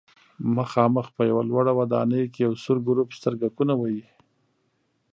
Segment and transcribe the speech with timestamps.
[0.55, 4.03] مخامخ په یوه لوړه ودانۍ کې یو سور ګروپ سترګکونه وهي.